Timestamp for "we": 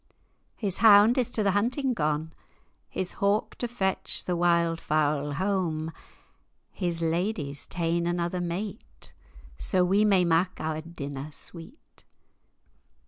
9.83-10.03